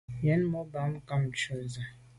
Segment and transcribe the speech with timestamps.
[0.17, 1.81] Njen mo’ bàm nkàb ntshu ntse.